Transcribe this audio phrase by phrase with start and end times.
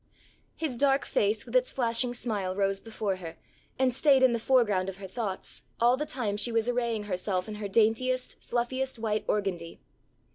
[0.55, 3.37] His dark face with its flashing smile rose before her,
[3.77, 7.47] and stayed in the foreground of her thoughts, all the time she was arraying herself
[7.47, 9.79] in her daintiest, fluffiest white organdy.